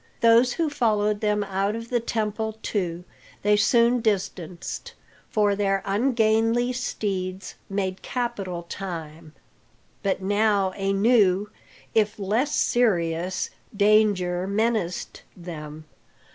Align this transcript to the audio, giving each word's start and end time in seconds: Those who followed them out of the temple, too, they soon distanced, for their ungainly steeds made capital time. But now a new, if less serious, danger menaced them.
Those 0.21 0.53
who 0.53 0.67
followed 0.71 1.21
them 1.21 1.43
out 1.43 1.75
of 1.75 1.91
the 1.91 1.99
temple, 1.99 2.57
too, 2.63 3.03
they 3.43 3.55
soon 3.55 3.99
distanced, 3.99 4.95
for 5.29 5.55
their 5.55 5.83
ungainly 5.85 6.73
steeds 6.73 7.53
made 7.69 8.01
capital 8.01 8.63
time. 8.63 9.33
But 10.01 10.19
now 10.19 10.73
a 10.75 10.91
new, 10.91 11.51
if 11.93 12.17
less 12.17 12.55
serious, 12.55 13.51
danger 13.77 14.47
menaced 14.47 15.21
them. 15.37 15.85